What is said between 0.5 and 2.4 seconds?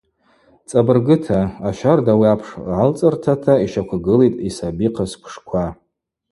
Цӏабыргыта, ащарда ауи